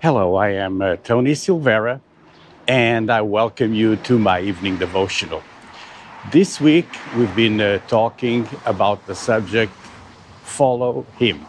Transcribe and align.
Hello, 0.00 0.36
I 0.36 0.52
am 0.52 0.80
uh, 0.80 0.96
Tony 1.04 1.32
Silvera, 1.32 2.00
and 2.66 3.10
I 3.10 3.20
welcome 3.20 3.74
you 3.74 3.96
to 3.96 4.18
my 4.18 4.40
evening 4.40 4.78
devotional. 4.78 5.42
This 6.28 6.60
week, 6.60 6.86
we've 7.16 7.34
been 7.34 7.60
uh, 7.60 7.78
talking 7.88 8.46
about 8.66 9.06
the 9.06 9.14
subject 9.14 9.72
Follow 10.44 11.06
Him. 11.18 11.46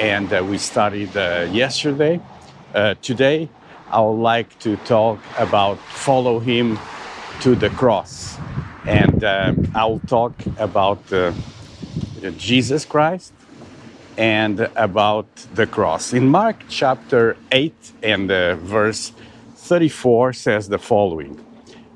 And 0.00 0.30
uh, 0.32 0.44
we 0.44 0.58
started 0.58 1.16
uh, 1.16 1.48
yesterday. 1.52 2.20
Uh, 2.74 2.96
today, 3.00 3.48
I 3.88 4.00
would 4.00 4.20
like 4.20 4.58
to 4.58 4.76
talk 4.78 5.20
about 5.38 5.78
Follow 5.78 6.40
Him 6.40 6.76
to 7.40 7.54
the 7.54 7.70
cross. 7.70 8.36
And 8.84 9.22
uh, 9.22 9.54
I'll 9.76 10.00
talk 10.00 10.34
about 10.58 11.10
uh, 11.12 11.32
Jesus 12.36 12.84
Christ 12.84 13.32
and 14.18 14.58
about 14.74 15.28
the 15.54 15.68
cross. 15.68 16.12
In 16.12 16.26
Mark 16.26 16.64
chapter 16.68 17.36
8 17.52 17.92
and 18.02 18.28
verse 18.28 19.12
34 19.54 20.32
says 20.32 20.68
the 20.68 20.78
following 20.78 21.47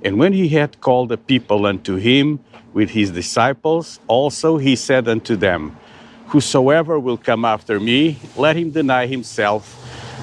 And 0.04 0.18
when 0.18 0.32
he 0.32 0.48
had 0.48 0.80
called 0.80 1.08
the 1.10 1.16
people 1.16 1.66
unto 1.66 1.96
him 1.96 2.40
with 2.72 2.90
his 2.90 3.10
disciples, 3.10 4.00
also 4.08 4.58
he 4.58 4.76
said 4.76 5.08
unto 5.08 5.36
them, 5.36 5.76
Whosoever 6.28 6.98
will 6.98 7.18
come 7.18 7.44
after 7.44 7.78
me, 7.78 8.18
let 8.36 8.56
him 8.56 8.70
deny 8.70 9.06
himself, 9.06 9.62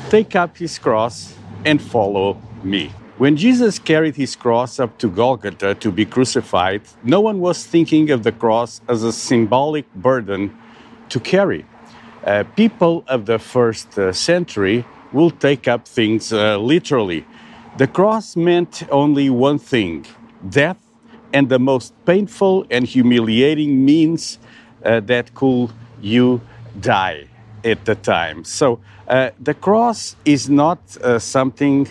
take 0.09 0.35
up 0.35 0.57
his 0.57 0.79
cross, 0.79 1.35
and 1.65 1.81
follow 1.81 2.41
me. 2.63 2.91
When 3.17 3.35
Jesus 3.35 3.79
carried 3.79 4.15
his 4.15 4.35
cross 4.35 4.79
up 4.79 4.97
to 4.99 5.09
Golgotha 5.09 5.75
to 5.75 5.91
be 5.91 6.05
crucified, 6.05 6.81
no 7.03 7.21
one 7.21 7.39
was 7.39 7.65
thinking 7.65 8.11
of 8.11 8.23
the 8.23 8.31
cross 8.31 8.81
as 8.87 9.03
a 9.03 9.11
symbolic 9.11 9.93
burden 9.93 10.57
to 11.09 11.19
carry 11.19 11.65
uh, 12.25 12.43
people 12.55 13.03
of 13.07 13.25
the 13.25 13.39
first 13.39 13.97
uh, 13.97 14.11
century 14.11 14.85
will 15.11 15.31
take 15.31 15.67
up 15.67 15.87
things 15.87 16.31
uh, 16.33 16.57
literally. 16.57 17.25
The 17.79 17.87
cross 17.87 18.35
meant 18.35 18.83
only 18.91 19.29
one 19.29 19.57
thing 19.57 20.05
death 20.49 20.75
and 21.31 21.47
the 21.47 21.59
most 21.59 21.93
painful 22.05 22.65
and 22.69 22.85
humiliating 22.85 23.85
means 23.85 24.37
uh, 24.83 24.99
that 25.11 25.33
could 25.33 25.71
you 26.01 26.41
die 26.81 27.27
at 27.63 27.85
the 27.85 27.95
time. 27.95 28.43
So 28.43 28.81
uh, 29.07 29.29
the 29.39 29.53
cross 29.53 30.17
is 30.25 30.49
not 30.49 30.79
uh, 30.97 31.19
something 31.19 31.87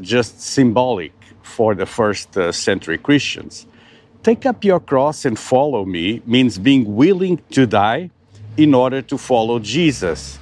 just 0.00 0.40
symbolic 0.40 1.12
for 1.42 1.74
the 1.74 1.86
first 1.86 2.34
century 2.52 2.98
Christians. 2.98 3.66
Take 4.22 4.46
up 4.46 4.62
your 4.62 4.78
cross 4.78 5.24
and 5.24 5.36
follow 5.36 5.84
me 5.84 6.22
means 6.24 6.56
being 6.56 6.94
willing 6.94 7.42
to 7.50 7.66
die 7.66 8.10
in 8.56 8.74
order 8.74 9.02
to 9.02 9.18
follow 9.18 9.58
Jesus. 9.58 10.38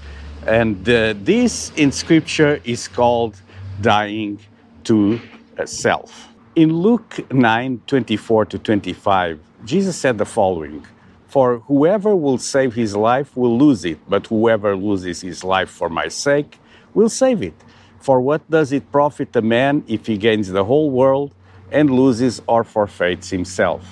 And 0.46 0.86
uh, 0.86 1.14
this 1.24 1.72
in 1.76 1.90
scripture 1.90 2.60
is 2.64 2.86
called 2.86 3.40
dying 3.80 4.41
to 4.84 5.20
uh, 5.58 5.66
self. 5.66 6.28
In 6.55 6.72
Luke 6.72 7.30
9 7.32 7.82
24 7.86 8.46
to 8.46 8.58
25, 8.58 9.41
Jesus 9.64 9.96
said 9.96 10.19
the 10.19 10.24
following 10.24 10.86
For 11.27 11.58
whoever 11.60 12.16
will 12.16 12.38
save 12.38 12.74
his 12.74 12.97
life 12.97 13.36
will 13.36 13.58
lose 13.58 13.84
it, 13.84 13.98
but 14.08 14.27
whoever 14.27 14.77
loses 14.77 15.20
his 15.20 15.44
life 15.44 15.70
for 15.70 15.88
my 15.88 16.09
sake 16.09 16.59
will 16.94 17.09
save 17.09 17.42
it. 17.42 17.54
For 18.00 18.20
what 18.20 18.48
does 18.50 18.72
it 18.72 18.91
profit 18.92 19.34
a 19.37 19.42
man 19.42 19.84
if 19.88 20.06
he 20.06 20.16
gains 20.16 20.48
the 20.48 20.64
whole 20.64 20.91
world 20.91 21.34
and 21.72 21.91
loses 21.91 22.41
or 22.47 22.62
forfeits 22.64 23.31
himself? 23.31 23.84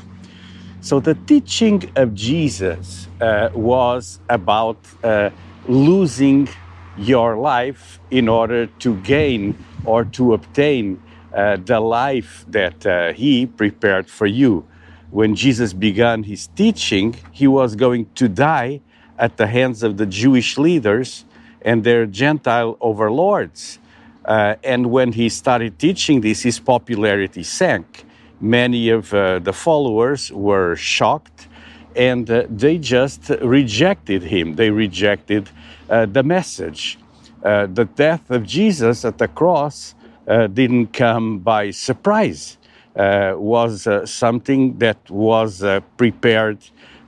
So 0.81 1.01
the 1.01 1.15
teaching 1.15 1.91
of 1.97 2.15
Jesus 2.15 3.09
uh, 3.21 3.51
was 3.55 4.21
about 4.29 4.77
uh, 5.03 5.31
losing 5.67 6.49
your 6.97 7.37
life 7.37 8.01
in 8.11 8.29
order 8.29 8.67
to 8.67 8.97
gain 9.01 9.57
or 9.85 10.05
to 10.05 10.35
obtain 10.35 11.03
uh, 11.33 11.57
the 11.65 11.81
life 11.81 12.45
that 12.49 12.87
uh, 12.87 13.13
He 13.13 13.47
prepared 13.47 14.09
for 14.09 14.27
you. 14.27 14.67
When 15.11 15.35
Jesus 15.35 15.73
began 15.73 16.23
His 16.23 16.47
teaching, 16.49 17.17
He 17.33 17.47
was 17.47 17.77
going 17.77 18.07
to 18.15 18.29
die 18.29 18.81
at 19.19 19.37
the 19.37 19.47
hands 19.47 19.83
of 19.83 19.97
the 19.97 20.07
Jewish 20.07 20.59
leaders 20.59 21.25
and 21.63 21.85
their 21.85 22.07
Gentile 22.07 22.77
overlords. 22.81 23.79
Uh, 24.25 24.57
and 24.65 24.91
when 24.91 25.13
he 25.13 25.29
started 25.29 25.79
teaching 25.79 26.21
this, 26.21 26.43
his 26.43 26.59
popularity 26.59 27.43
sank 27.43 28.05
many 28.41 28.89
of 28.89 29.13
uh, 29.15 29.39
the 29.39 29.53
followers 29.53 30.33
were 30.33 30.77
shocked 30.77 31.49
and 31.97 32.29
uh, 32.31 32.45
they 32.51 32.77
just 32.79 33.29
rejected 33.41 34.23
him. 34.23 34.57
They 34.57 34.71
rejected 34.71 35.49
the 35.89 36.23
message. 36.23 36.99
Uh, 37.45 37.67
the 37.67 37.85
death 37.85 38.31
of 38.31 38.47
Jesus 38.47 39.05
at 39.05 39.19
the 39.19 39.29
cross 39.29 39.95
uh, 40.27 40.47
didn't 40.47 40.95
come 40.95 41.39
by 41.41 41.71
surprise, 41.71 42.57
uh, 42.97 43.35
was 43.37 43.87
something 44.07 44.79
that 44.79 45.11
was 45.11 45.63
prepared 45.99 46.59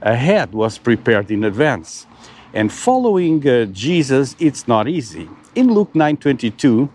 ahead, 0.02 0.52
was 0.52 0.76
prepared 0.76 1.30
in 1.30 1.44
advance. 1.44 2.06
And 2.52 2.70
following 2.70 3.40
Jesus, 3.72 4.36
it's 4.38 4.68
not 4.68 4.88
easy. 4.88 5.28
In 5.54 5.72
Luke 5.72 5.94
9:22, 5.94 6.90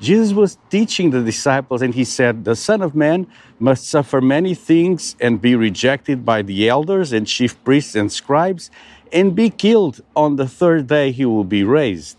Jesus 0.00 0.32
was 0.32 0.56
teaching 0.70 1.10
the 1.10 1.22
disciples, 1.22 1.82
and 1.82 1.94
he 1.94 2.04
said, 2.04 2.44
The 2.44 2.56
Son 2.56 2.80
of 2.80 2.94
Man 2.94 3.26
must 3.58 3.86
suffer 3.86 4.20
many 4.20 4.54
things 4.54 5.14
and 5.20 5.40
be 5.40 5.54
rejected 5.54 6.24
by 6.24 6.40
the 6.40 6.68
elders 6.68 7.12
and 7.12 7.26
chief 7.26 7.62
priests 7.64 7.94
and 7.94 8.10
scribes 8.10 8.70
and 9.12 9.34
be 9.34 9.50
killed. 9.50 10.00
On 10.14 10.36
the 10.36 10.46
third 10.46 10.86
day, 10.86 11.12
he 11.12 11.24
will 11.24 11.44
be 11.44 11.64
raised. 11.64 12.18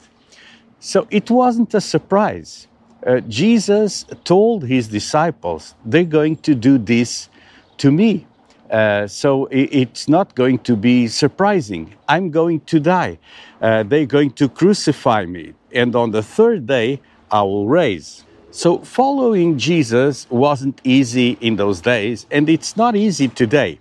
So 0.80 1.08
it 1.10 1.30
wasn't 1.30 1.74
a 1.74 1.82
surprise. 1.82 2.68
Uh, 3.06 3.20
Jesus 3.22 4.06
told 4.24 4.66
his 4.66 4.88
disciples, 4.88 5.76
They're 5.86 6.04
going 6.04 6.38
to 6.38 6.56
do 6.56 6.78
this 6.78 7.30
to 7.78 7.92
me. 7.92 8.28
Uh, 8.70 9.06
so 9.06 9.48
it's 9.52 10.08
not 10.08 10.34
going 10.34 10.58
to 10.60 10.78
be 10.78 11.08
surprising. 11.08 11.94
I'm 12.08 12.30
going 12.30 12.62
to 12.62 12.80
die. 12.80 13.20
Uh, 13.62 13.84
they're 13.84 14.06
going 14.06 14.32
to 14.32 14.48
crucify 14.48 15.26
me. 15.26 15.54
And 15.74 15.94
on 15.96 16.12
the 16.12 16.24
third 16.24 16.68
day, 16.68 17.02
I 17.30 17.42
will 17.42 17.68
raise. 17.68 18.24
So, 18.54 18.80
following 18.80 19.58
Jesus 19.58 20.30
wasn't 20.30 20.82
easy 20.84 21.38
in 21.40 21.56
those 21.56 21.80
days, 21.80 22.26
and 22.30 22.50
it's 22.50 22.76
not 22.76 22.98
easy 22.98 23.30
today. 23.30 23.80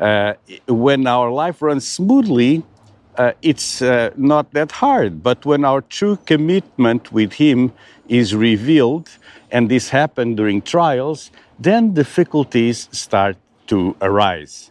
Uh, 0.00 0.34
when 0.66 1.06
our 1.06 1.30
life 1.30 1.60
runs 1.60 1.86
smoothly, 1.86 2.62
uh, 3.16 3.32
it's 3.42 3.82
uh, 3.82 4.10
not 4.16 4.50
that 4.52 4.72
hard. 4.72 5.22
But 5.22 5.44
when 5.44 5.64
our 5.64 5.82
true 5.82 6.16
commitment 6.24 7.12
with 7.12 7.34
Him 7.34 7.72
is 8.08 8.34
revealed, 8.34 9.10
and 9.50 9.68
this 9.68 9.90
happened 9.90 10.36
during 10.36 10.62
trials, 10.62 11.30
then 11.58 11.92
difficulties 11.92 12.88
start 12.92 13.36
to 13.66 13.94
arise. 14.00 14.70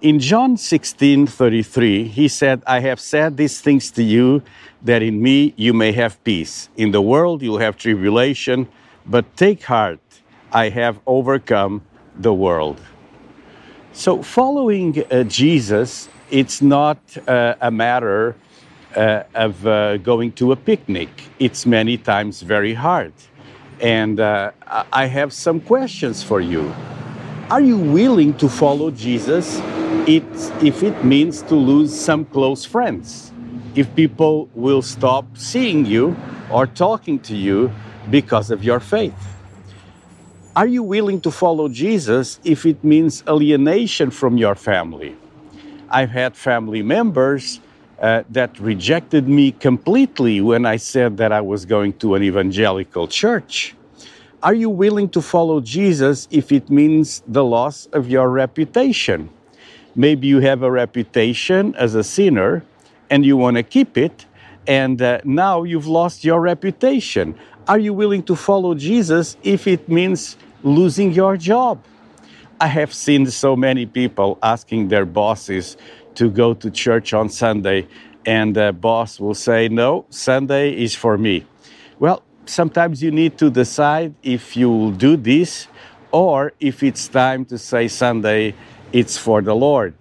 In 0.00 0.18
John 0.18 0.56
16 0.56 1.28
33, 1.28 2.04
he 2.08 2.28
said, 2.28 2.62
I 2.66 2.80
have 2.80 3.00
said 3.00 3.36
these 3.36 3.60
things 3.60 3.90
to 3.92 4.02
you 4.02 4.42
that 4.82 5.02
in 5.02 5.22
me 5.22 5.54
you 5.56 5.72
may 5.72 5.92
have 5.92 6.22
peace. 6.24 6.68
In 6.76 6.90
the 6.90 7.00
world 7.00 7.42
you'll 7.42 7.58
have 7.58 7.76
tribulation, 7.76 8.68
but 9.06 9.24
take 9.36 9.62
heart, 9.62 10.00
I 10.52 10.68
have 10.68 11.00
overcome 11.06 11.82
the 12.18 12.34
world. 12.34 12.80
So, 13.96 14.24
following 14.24 15.04
uh, 15.08 15.22
Jesus, 15.22 16.08
it's 16.28 16.60
not 16.60 16.98
uh, 17.28 17.54
a 17.60 17.70
matter 17.70 18.34
uh, 18.96 19.22
of 19.36 19.64
uh, 19.64 19.98
going 19.98 20.32
to 20.32 20.50
a 20.50 20.56
picnic, 20.56 21.08
it's 21.38 21.64
many 21.64 21.96
times 21.96 22.42
very 22.42 22.74
hard. 22.74 23.12
And 23.80 24.18
uh, 24.18 24.50
I 24.92 25.06
have 25.06 25.32
some 25.32 25.60
questions 25.60 26.24
for 26.24 26.40
you. 26.40 26.74
Are 27.50 27.60
you 27.60 27.78
willing 27.78 28.34
to 28.38 28.48
follow 28.48 28.90
Jesus 28.90 29.60
it, 30.08 30.24
if 30.60 30.82
it 30.82 31.04
means 31.04 31.42
to 31.42 31.54
lose 31.54 31.94
some 31.94 32.24
close 32.24 32.64
friends, 32.64 33.32
if 33.76 33.94
people 33.94 34.48
will 34.56 34.82
stop 34.82 35.24
seeing 35.36 35.86
you 35.86 36.16
or 36.50 36.66
talking 36.66 37.20
to 37.20 37.36
you 37.36 37.70
because 38.10 38.50
of 38.50 38.64
your 38.64 38.80
faith? 38.80 39.14
Are 40.56 40.68
you 40.68 40.84
willing 40.84 41.20
to 41.22 41.32
follow 41.32 41.68
Jesus 41.68 42.38
if 42.44 42.64
it 42.64 42.84
means 42.84 43.24
alienation 43.26 44.10
from 44.10 44.36
your 44.36 44.54
family? 44.54 45.16
I've 45.90 46.10
had 46.10 46.36
family 46.36 46.80
members 46.80 47.58
uh, 48.00 48.22
that 48.30 48.60
rejected 48.60 49.28
me 49.28 49.50
completely 49.50 50.40
when 50.40 50.64
I 50.64 50.76
said 50.76 51.16
that 51.16 51.32
I 51.32 51.40
was 51.40 51.64
going 51.64 51.94
to 51.94 52.14
an 52.14 52.22
evangelical 52.22 53.08
church. 53.08 53.74
Are 54.44 54.54
you 54.54 54.70
willing 54.70 55.08
to 55.08 55.20
follow 55.20 55.60
Jesus 55.60 56.28
if 56.30 56.52
it 56.52 56.70
means 56.70 57.24
the 57.26 57.42
loss 57.42 57.86
of 57.86 58.08
your 58.08 58.30
reputation? 58.30 59.30
Maybe 59.96 60.28
you 60.28 60.38
have 60.38 60.62
a 60.62 60.70
reputation 60.70 61.74
as 61.74 61.96
a 61.96 62.04
sinner 62.04 62.64
and 63.10 63.26
you 63.26 63.36
want 63.36 63.56
to 63.56 63.64
keep 63.64 63.98
it, 63.98 64.24
and 64.68 65.02
uh, 65.02 65.20
now 65.24 65.64
you've 65.64 65.88
lost 65.88 66.24
your 66.24 66.40
reputation. 66.40 67.34
Are 67.66 67.78
you 67.78 67.92
willing 67.92 68.22
to 68.24 68.36
follow 68.36 68.74
Jesus 68.74 69.36
if 69.42 69.66
it 69.66 69.88
means 69.88 70.36
losing 70.64 71.12
your 71.12 71.36
job? 71.36 71.84
I 72.60 72.66
have 72.66 72.92
seen 72.92 73.26
so 73.26 73.54
many 73.54 73.86
people 73.86 74.38
asking 74.42 74.88
their 74.88 75.04
bosses 75.04 75.76
to 76.16 76.30
go 76.30 76.54
to 76.54 76.70
church 76.70 77.12
on 77.12 77.28
Sunday, 77.28 77.86
and 78.24 78.56
the 78.56 78.72
boss 78.72 79.20
will 79.20 79.34
say, 79.34 79.68
No, 79.68 80.06
Sunday 80.08 80.72
is 80.72 80.94
for 80.94 81.18
me. 81.18 81.44
Well, 81.98 82.22
sometimes 82.46 83.02
you 83.02 83.10
need 83.10 83.38
to 83.38 83.50
decide 83.50 84.14
if 84.22 84.56
you 84.56 84.70
will 84.70 84.90
do 84.90 85.16
this 85.16 85.68
or 86.10 86.52
if 86.60 86.82
it's 86.82 87.08
time 87.08 87.44
to 87.46 87.58
say 87.58 87.88
Sunday, 87.88 88.54
it's 88.92 89.18
for 89.18 89.42
the 89.42 89.54
Lord. 89.54 89.94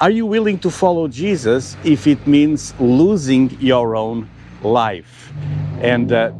Are 0.00 0.10
you 0.10 0.26
willing 0.26 0.58
to 0.60 0.70
follow 0.70 1.06
Jesus 1.06 1.76
if 1.84 2.06
it 2.06 2.26
means 2.26 2.74
losing 2.80 3.56
your 3.60 3.94
own 3.94 4.28
life? 4.62 5.32
And 5.80 6.10
uh, 6.10 6.32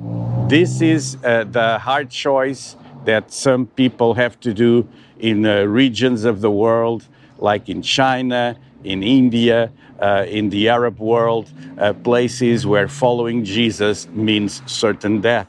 this 0.49 0.81
is 0.81 1.17
uh, 1.23 1.45
the 1.45 1.79
hard 1.79 2.11
choice 2.11 2.77
that 3.05 3.33
some 3.33 3.67
people 3.67 4.15
have 4.15 4.39
to 4.41 4.53
do 4.55 4.89
in 5.19 5.47
uh, 5.47 5.63
regions 5.63 6.25
of 6.25 6.41
the 6.41 6.51
world, 6.51 7.07
like 7.39 7.69
in 7.69 7.83
China, 7.83 8.57
in 8.85 9.03
India, 9.03 9.71
uh, 10.01 10.25
in 10.29 10.51
the 10.51 10.69
Arab 10.69 10.99
world, 10.99 11.53
uh, 11.79 11.93
places 11.93 12.67
where 12.67 12.89
following 12.89 13.45
Jesus 13.45 14.09
means 14.09 14.63
certain 14.67 15.21
death. 15.21 15.49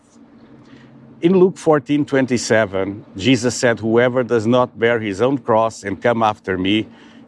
In 1.22 1.40
Luke 1.40 1.58
14 1.58 2.06
27, 2.06 3.06
Jesus 3.18 3.56
said, 3.56 3.80
Whoever 3.80 4.24
does 4.24 4.46
not 4.46 4.78
bear 4.78 5.00
his 5.00 5.22
own 5.22 5.38
cross 5.38 5.84
and 5.84 6.02
come 6.02 6.22
after 6.22 6.58
me 6.58 6.88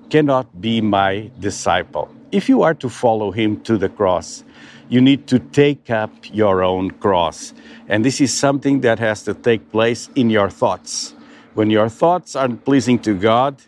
cannot 0.10 0.62
be 0.62 0.82
my 0.82 1.32
disciple. 1.40 2.15
If 2.32 2.50
you 2.50 2.64
are 2.64 2.74
to 2.76 2.90
follow 2.90 3.32
him 3.32 3.62
to 3.62 3.78
the 3.78 3.90
cross, 3.90 4.44
you 4.90 5.02
need 5.02 5.28
to 5.28 5.40
take 5.40 5.90
up 5.90 6.12
your 6.34 6.64
own 6.64 6.92
cross. 6.92 7.54
And 7.88 8.04
this 8.04 8.20
is 8.20 8.34
something 8.34 8.82
that 8.82 9.00
has 9.00 9.24
to 9.24 9.34
take 9.34 9.72
place 9.72 10.10
in 10.16 10.30
your 10.30 10.50
thoughts. 10.50 11.14
When 11.54 11.70
your 11.70 11.90
thoughts 11.90 12.36
aren't 12.36 12.66
pleasing 12.66 13.00
to 13.00 13.14
God 13.14 13.62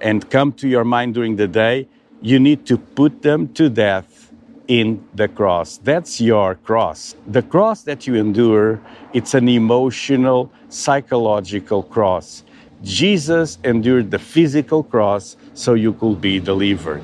and 0.00 0.28
come 0.30 0.52
to 0.54 0.68
your 0.68 0.84
mind 0.84 1.14
during 1.14 1.36
the 1.36 1.48
day, 1.48 1.88
you 2.22 2.38
need 2.38 2.66
to 2.66 2.78
put 2.78 3.22
them 3.22 3.52
to 3.54 3.68
death 3.68 4.32
in 4.68 5.06
the 5.14 5.28
cross. 5.28 5.78
That's 5.78 6.20
your 6.20 6.54
cross. 6.54 7.16
The 7.26 7.42
cross 7.42 7.82
that 7.82 8.06
you 8.06 8.14
endure, 8.14 8.80
it's 9.12 9.34
an 9.34 9.48
emotional, 9.48 10.50
psychological 10.68 11.82
cross. 11.82 12.44
Jesus 12.82 13.58
endured 13.64 14.10
the 14.10 14.18
physical 14.18 14.82
cross 14.82 15.36
so 15.52 15.74
you 15.74 15.92
could 15.92 16.20
be 16.20 16.40
delivered. 16.40 17.02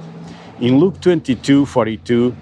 In 0.60 0.78
Luke 0.78 1.00
22 1.00 1.64
42, 1.64 2.36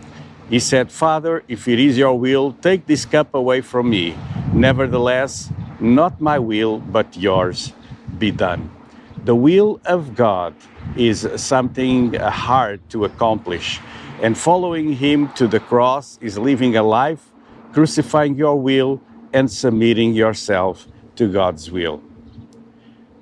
he 0.51 0.59
said, 0.59 0.91
Father, 0.91 1.45
if 1.47 1.69
it 1.69 1.79
is 1.79 1.97
your 1.97 2.19
will, 2.19 2.53
take 2.53 2.85
this 2.85 3.05
cup 3.05 3.33
away 3.33 3.61
from 3.61 3.91
me. 3.91 4.17
Nevertheless, 4.53 5.53
not 5.79 6.21
my 6.21 6.37
will, 6.37 6.79
but 6.81 7.17
yours 7.17 7.73
be 8.19 8.33
done. 8.33 8.71
The 9.25 9.37
will 9.37 9.81
of 9.85 10.17
God 10.17 10.57
is 10.97 11.29
something 11.37 12.15
hard 12.15 12.81
to 12.91 13.05
accomplish. 13.05 13.79
And 14.21 14.37
following 14.37 14.95
Him 14.95 15.29
to 15.35 15.47
the 15.47 15.61
cross 15.61 16.19
is 16.21 16.37
living 16.37 16.75
a 16.75 16.83
life, 16.83 17.31
crucifying 17.73 18.35
your 18.35 18.61
will, 18.61 19.01
and 19.33 19.49
submitting 19.49 20.13
yourself 20.13 20.89
to 21.15 21.31
God's 21.31 21.71
will. 21.71 22.03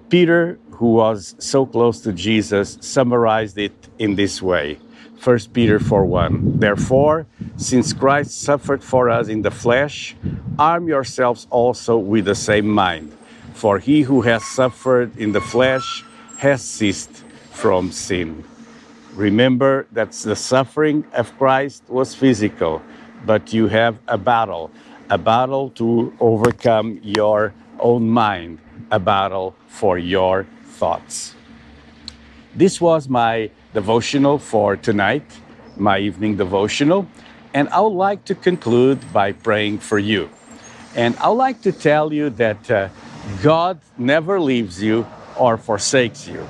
Peter, 0.08 0.58
who 0.70 0.94
was 0.94 1.34
so 1.38 1.66
close 1.66 2.00
to 2.00 2.14
Jesus, 2.14 2.78
summarized 2.80 3.58
it 3.58 3.88
in 3.98 4.14
this 4.14 4.40
way 4.40 4.78
1 5.22 5.38
Peter 5.52 5.78
4 5.78 6.04
1. 6.04 6.58
Therefore, 6.58 7.26
since 7.56 7.92
Christ 7.92 8.42
suffered 8.42 8.82
for 8.82 9.08
us 9.08 9.28
in 9.28 9.42
the 9.42 9.50
flesh, 9.50 10.14
arm 10.58 10.88
yourselves 10.88 11.46
also 11.50 11.96
with 11.96 12.26
the 12.26 12.34
same 12.34 12.68
mind. 12.68 13.16
For 13.54 13.78
he 13.78 14.02
who 14.02 14.20
has 14.22 14.44
suffered 14.44 15.16
in 15.16 15.32
the 15.32 15.40
flesh 15.40 16.04
has 16.38 16.62
ceased 16.62 17.24
from 17.50 17.90
sin. 17.90 18.44
Remember 19.14 19.86
that 19.92 20.12
the 20.12 20.36
suffering 20.36 21.04
of 21.14 21.36
Christ 21.38 21.82
was 21.88 22.14
physical, 22.14 22.82
but 23.24 23.54
you 23.54 23.66
have 23.68 23.98
a 24.08 24.18
battle, 24.18 24.70
a 25.08 25.16
battle 25.16 25.70
to 25.70 26.12
overcome 26.20 27.00
your 27.02 27.54
own 27.80 28.08
mind, 28.10 28.58
a 28.90 28.98
battle 28.98 29.54
for 29.68 29.96
your 29.96 30.46
thoughts. 30.64 31.34
This 32.54 32.80
was 32.80 33.08
my 33.08 33.50
devotional 33.76 34.38
for 34.38 34.74
tonight, 34.74 35.26
my 35.76 35.98
evening 35.98 36.34
devotional, 36.34 37.06
and 37.52 37.68
I 37.68 37.80
would 37.80 37.98
like 38.08 38.24
to 38.24 38.34
conclude 38.34 38.98
by 39.12 39.32
praying 39.32 39.80
for 39.80 39.98
you. 39.98 40.30
And 40.94 41.14
I 41.18 41.28
would 41.28 41.42
like 41.48 41.60
to 41.68 41.72
tell 41.72 42.10
you 42.10 42.30
that 42.44 42.70
uh, 42.70 42.88
God 43.42 43.78
never 43.98 44.40
leaves 44.40 44.82
you 44.82 45.06
or 45.38 45.58
forsakes 45.58 46.26
you. 46.26 46.48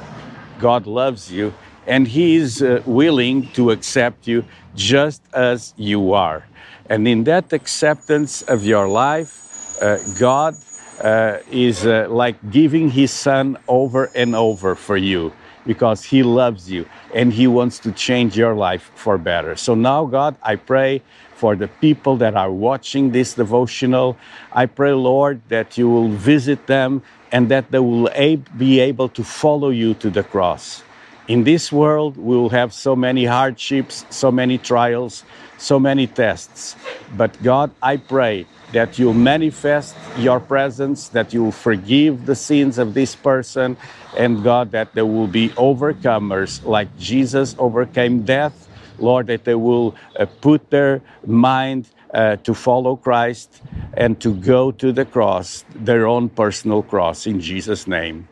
God 0.61 0.87
loves 0.87 1.32
you 1.32 1.52
and 1.84 2.06
He 2.06 2.37
is 2.37 2.62
uh, 2.62 2.81
willing 2.87 3.49
to 3.55 3.73
accept 3.73 4.28
you 4.28 4.44
just 4.76 5.20
as 5.32 5.75
you 5.76 6.12
are. 6.12 6.46
And 6.88 7.08
in 7.08 7.25
that 7.25 7.52
acceptance 7.52 8.43
of 8.43 8.64
your 8.64 8.87
life, 8.87 9.34
uh, 9.82 9.99
God 10.17 10.55
uh, 11.02 11.38
is 11.50 11.84
uh, 11.84 12.06
like 12.08 12.37
giving 12.52 12.90
His 12.90 13.11
Son 13.11 13.58
over 13.67 14.12
and 14.14 14.37
over 14.37 14.76
for 14.76 14.96
you 14.96 15.32
because 15.66 16.04
He 16.04 16.22
loves 16.22 16.70
you 16.70 16.88
and 17.14 17.32
He 17.32 17.46
wants 17.46 17.78
to 17.80 17.92
change 17.92 18.36
your 18.36 18.54
life 18.54 18.90
for 18.94 19.18
better. 19.18 19.56
So 19.56 19.74
now, 19.74 20.04
God, 20.06 20.36
I 20.42 20.56
pray 20.56 21.02
for 21.34 21.54
the 21.56 21.68
people 21.68 22.16
that 22.16 22.34
are 22.34 22.50
watching 22.50 23.12
this 23.12 23.34
devotional. 23.34 24.16
I 24.52 24.66
pray, 24.66 24.92
Lord, 24.92 25.42
that 25.48 25.76
you 25.76 25.88
will 25.88 26.08
visit 26.08 26.66
them 26.66 27.02
and 27.32 27.50
that 27.50 27.70
they 27.70 27.78
will 27.78 28.08
be 28.56 28.80
able 28.80 29.08
to 29.10 29.24
follow 29.24 29.70
you 29.70 29.94
to 29.94 30.10
the 30.10 30.22
cross. 30.22 30.82
In 31.28 31.43
this 31.43 31.73
world, 31.73 32.17
we 32.17 32.37
will 32.37 32.50
have 32.50 32.73
so 32.73 32.94
many 32.94 33.25
hardships, 33.25 34.05
so 34.11 34.31
many 34.31 34.58
trials, 34.58 35.25
so 35.58 35.81
many 35.81 36.06
tests. 36.06 36.76
But 37.17 37.43
God, 37.43 37.73
I 37.82 37.96
pray 37.96 38.46
that 38.73 38.96
you'll 38.99 39.14
manifest 39.14 39.96
your 40.19 40.38
presence, 40.38 41.08
that 41.08 41.34
you'll 41.34 41.50
forgive 41.50 42.26
the 42.26 42.37
sins 42.37 42.78
of 42.78 42.94
this 42.94 43.17
person, 43.17 43.76
and 44.17 44.44
God, 44.44 44.70
that 44.70 44.94
there 44.94 45.06
will 45.06 45.26
be 45.26 45.49
overcomers 45.50 46.64
like 46.64 46.97
Jesus 46.97 47.56
overcame 47.59 48.23
death. 48.23 48.68
Lord, 48.99 49.26
that 49.26 49.45
they 49.45 49.54
will 49.56 49.97
uh, 50.18 50.26
put 50.40 50.71
their 50.71 51.02
mind 51.26 51.88
uh, 52.14 52.37
to 52.37 52.54
follow 52.54 52.97
Christ 52.97 53.62
and 53.95 54.18
to 54.21 54.33
go 54.33 54.71
to 54.71 54.92
the 54.92 55.04
cross, 55.04 55.64
their 55.75 56.06
own 56.06 56.28
personal 56.28 56.83
cross, 56.83 57.26
in 57.26 57.40
Jesus' 57.40 57.87
name. 57.87 58.28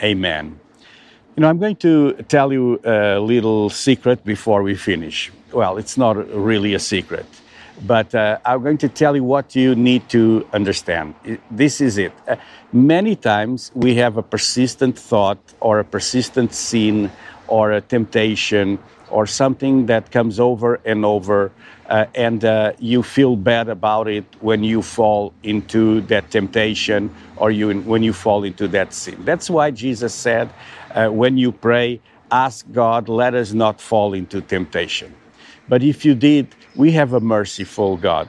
Amen. 0.00 0.60
You 1.36 1.42
know, 1.42 1.50
I'm 1.50 1.58
going 1.58 1.76
to 1.76 2.14
tell 2.28 2.50
you 2.50 2.80
a 2.82 3.20
little 3.20 3.68
secret 3.68 4.24
before 4.24 4.62
we 4.62 4.74
finish. 4.74 5.30
Well, 5.52 5.76
it's 5.76 5.98
not 5.98 6.16
really 6.32 6.72
a 6.72 6.78
secret, 6.78 7.26
but 7.86 8.14
uh, 8.14 8.38
I'm 8.46 8.62
going 8.62 8.78
to 8.78 8.88
tell 8.88 9.14
you 9.14 9.22
what 9.22 9.54
you 9.54 9.74
need 9.74 10.08
to 10.08 10.48
understand. 10.54 11.14
This 11.50 11.82
is 11.82 11.98
it. 11.98 12.14
Uh, 12.26 12.36
many 12.72 13.16
times 13.16 13.70
we 13.74 13.96
have 13.96 14.16
a 14.16 14.22
persistent 14.22 14.98
thought 14.98 15.36
or 15.60 15.78
a 15.78 15.84
persistent 15.84 16.54
sin 16.54 17.12
or 17.48 17.72
a 17.72 17.82
temptation 17.82 18.78
or 19.10 19.26
something 19.26 19.86
that 19.86 20.10
comes 20.10 20.40
over 20.40 20.80
and 20.86 21.04
over, 21.04 21.52
uh, 21.88 22.06
and 22.14 22.46
uh, 22.46 22.72
you 22.78 23.02
feel 23.02 23.36
bad 23.36 23.68
about 23.68 24.08
it 24.08 24.24
when 24.40 24.64
you 24.64 24.80
fall 24.80 25.34
into 25.42 26.00
that 26.02 26.30
temptation 26.30 27.14
or 27.36 27.50
you, 27.50 27.78
when 27.82 28.02
you 28.02 28.14
fall 28.14 28.42
into 28.42 28.66
that 28.66 28.94
sin. 28.94 29.22
That's 29.24 29.50
why 29.50 29.70
Jesus 29.70 30.14
said, 30.14 30.48
uh, 30.96 31.08
when 31.08 31.36
you 31.36 31.52
pray, 31.52 32.00
ask 32.30 32.66
God, 32.72 33.08
let 33.08 33.34
us 33.34 33.52
not 33.52 33.80
fall 33.80 34.14
into 34.14 34.40
temptation. 34.40 35.14
But 35.68 35.82
if 35.82 36.04
you 36.04 36.14
did, 36.14 36.54
we 36.74 36.92
have 36.92 37.12
a 37.12 37.20
merciful 37.20 37.96
God. 37.96 38.28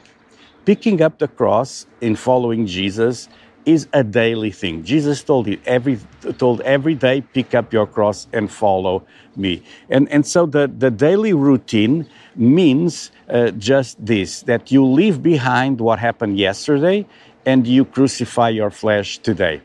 Picking 0.65 1.01
up 1.01 1.17
the 1.17 1.27
cross 1.27 1.87
in 2.01 2.15
following 2.15 2.67
Jesus 2.67 3.29
is 3.65 3.87
a 3.93 4.03
daily 4.03 4.51
thing. 4.51 4.83
Jesus 4.83 5.23
told 5.23 5.47
it 5.47 5.59
every 5.65 5.99
told 6.37 6.61
every 6.61 6.95
day, 6.95 7.21
pick 7.21 7.53
up 7.53 7.73
your 7.73 7.85
cross 7.85 8.27
and 8.33 8.51
follow 8.51 9.05
me. 9.35 9.61
And 9.89 10.09
and 10.09 10.25
so 10.25 10.45
the, 10.45 10.67
the 10.67 10.91
daily 10.91 11.33
routine 11.33 12.07
means 12.35 13.11
uh, 13.29 13.51
just 13.51 14.03
this 14.05 14.41
that 14.43 14.71
you 14.71 14.85
leave 14.85 15.21
behind 15.21 15.79
what 15.79 15.99
happened 15.99 16.37
yesterday 16.37 17.05
and 17.45 17.67
you 17.67 17.85
crucify 17.85 18.49
your 18.49 18.71
flesh 18.71 19.19
today. 19.19 19.61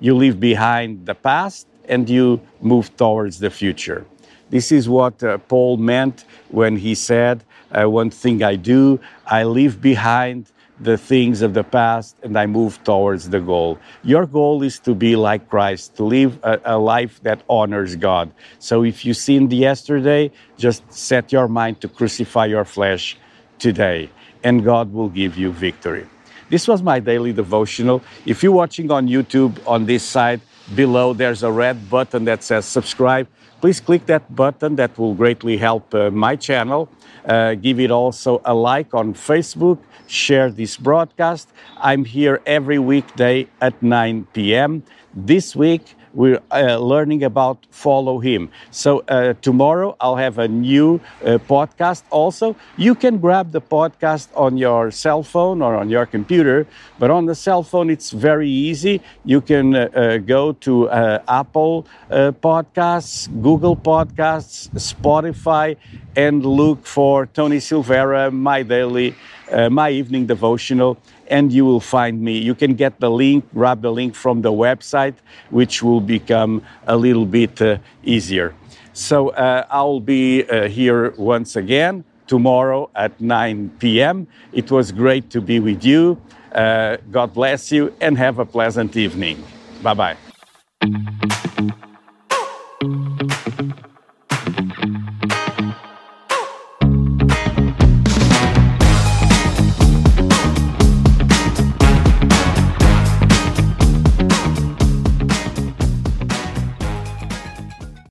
You 0.00 0.14
leave 0.16 0.38
behind 0.38 1.06
the 1.06 1.14
past 1.14 1.66
and 1.88 2.08
you 2.08 2.40
move 2.60 2.96
towards 2.96 3.38
the 3.38 3.50
future. 3.50 4.06
This 4.50 4.70
is 4.70 4.88
what 4.88 5.22
uh, 5.22 5.38
Paul 5.38 5.76
meant 5.78 6.24
when 6.48 6.76
he 6.76 6.94
said, 6.94 7.44
uh, 7.72 7.88
One 7.90 8.10
thing 8.10 8.42
I 8.42 8.56
do, 8.56 9.00
I 9.26 9.44
leave 9.44 9.80
behind 9.80 10.50
the 10.80 10.98
things 10.98 11.40
of 11.40 11.54
the 11.54 11.62
past 11.62 12.16
and 12.22 12.36
I 12.36 12.46
move 12.46 12.82
towards 12.84 13.30
the 13.30 13.40
goal. 13.40 13.78
Your 14.02 14.26
goal 14.26 14.62
is 14.62 14.78
to 14.80 14.94
be 14.94 15.14
like 15.14 15.48
Christ, 15.48 15.96
to 15.96 16.04
live 16.04 16.38
a, 16.42 16.60
a, 16.64 16.78
life 16.78 17.20
that 17.22 17.42
honors 17.48 17.94
God. 17.94 18.32
So 18.58 18.82
if 18.82 19.04
you 19.04 19.14
sinned 19.14 19.52
yesterday, 19.52 20.32
just 20.56 20.82
set 20.92 21.32
your 21.32 21.46
mind 21.48 21.80
to 21.82 21.88
crucify 21.88 22.46
your 22.46 22.64
flesh 22.64 23.16
today, 23.58 24.10
and 24.42 24.64
God 24.64 24.92
will 24.92 25.08
give 25.08 25.38
you 25.38 25.52
victory. 25.52 26.06
This 26.50 26.66
was 26.68 26.82
my 26.82 26.98
daily 27.00 27.32
devotional. 27.32 28.02
If 28.26 28.42
you're 28.42 28.52
watching 28.52 28.90
on 28.90 29.08
YouTube 29.08 29.56
on 29.66 29.86
this 29.86 30.02
side, 30.02 30.40
below 30.74 31.12
there's 31.12 31.42
a 31.42 31.50
red 31.50 31.90
button 31.90 32.24
that 32.24 32.42
says 32.42 32.64
subscribe. 32.64 33.28
Please 33.60 33.80
click 33.80 34.06
that 34.06 34.34
button, 34.34 34.76
that 34.76 34.98
will 34.98 35.14
greatly 35.14 35.56
help 35.56 35.94
uh, 35.94 36.10
my 36.10 36.36
channel. 36.36 36.88
Uh, 37.24 37.54
give 37.54 37.80
it 37.80 37.90
also 37.90 38.42
a 38.44 38.54
like 38.54 38.92
on 38.92 39.14
Facebook, 39.14 39.78
share 40.06 40.50
this 40.50 40.76
broadcast. 40.76 41.48
I'm 41.78 42.04
here 42.04 42.42
every 42.44 42.78
weekday 42.78 43.48
at 43.60 43.82
9 43.82 44.26
p.m. 44.34 44.82
This 45.14 45.56
week, 45.56 45.94
we're 46.14 46.40
uh, 46.50 46.78
learning 46.78 47.24
about 47.24 47.66
follow 47.70 48.18
him. 48.20 48.50
So 48.70 49.00
uh, 49.08 49.34
tomorrow 49.42 49.96
I'll 50.00 50.16
have 50.16 50.38
a 50.38 50.48
new 50.48 51.00
uh, 51.24 51.38
podcast 51.38 52.04
also. 52.10 52.56
You 52.76 52.94
can 52.94 53.18
grab 53.18 53.52
the 53.52 53.60
podcast 53.60 54.28
on 54.34 54.56
your 54.56 54.90
cell 54.90 55.22
phone 55.22 55.60
or 55.60 55.74
on 55.76 55.90
your 55.90 56.06
computer, 56.06 56.66
but 56.98 57.10
on 57.10 57.26
the 57.26 57.34
cell 57.34 57.62
phone 57.62 57.90
it's 57.90 58.10
very 58.10 58.48
easy. 58.48 59.00
You 59.24 59.40
can 59.40 59.74
uh, 59.74 59.88
uh, 59.94 60.18
go 60.18 60.52
to 60.52 60.88
uh, 60.88 61.22
Apple 61.28 61.86
Podcasts, 62.10 63.28
Google 63.42 63.76
Podcasts, 63.76 64.68
Spotify, 64.70 65.76
and 66.16 66.46
look 66.46 66.86
for 66.86 67.26
Tony 67.26 67.58
Silvera, 67.58 68.32
my 68.32 68.62
daily, 68.62 69.14
my 69.70 69.90
evening 69.90 70.26
devotional 70.26 70.96
and 71.28 71.52
you 71.52 71.64
will 71.64 71.80
find 71.80 72.20
me. 72.20 72.38
You 72.38 72.54
can 72.54 72.74
get 72.74 73.00
the 73.00 73.10
link, 73.10 73.44
grab 73.54 73.82
the 73.82 73.92
link 73.92 74.14
from 74.14 74.42
the 74.42 74.52
website, 74.52 75.14
which 75.50 75.82
will 75.82 76.00
become 76.00 76.62
a 76.86 76.96
little 76.96 77.26
bit 77.26 77.60
uh, 77.60 77.78
easier. 78.04 78.54
So 78.92 79.30
uh, 79.30 79.66
I'll 79.70 80.00
be 80.00 80.44
uh, 80.44 80.68
here 80.68 81.10
once 81.16 81.56
again 81.56 82.04
tomorrow 82.26 82.90
at 82.94 83.20
9 83.20 83.70
p.m. 83.78 84.26
It 84.52 84.70
was 84.70 84.92
great 84.92 85.30
to 85.30 85.40
be 85.40 85.60
with 85.60 85.84
you. 85.84 86.20
Uh, 86.52 86.98
God 87.10 87.34
bless 87.34 87.72
you 87.72 87.92
and 88.00 88.16
have 88.16 88.38
a 88.38 88.46
pleasant 88.46 88.96
evening. 88.96 89.42
Bye 89.82 89.94
bye. 89.94 90.33